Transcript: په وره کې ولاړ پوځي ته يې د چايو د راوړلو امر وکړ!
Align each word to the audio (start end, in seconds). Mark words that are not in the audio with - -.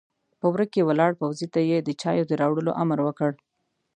په 0.39 0.45
وره 0.53 0.65
کې 0.73 0.87
ولاړ 0.87 1.11
پوځي 1.21 1.47
ته 1.53 1.59
يې 1.69 1.77
د 1.81 1.89
چايو 2.01 2.27
د 2.29 2.31
راوړلو 2.41 2.71
امر 2.81 2.99
وکړ! 3.03 3.31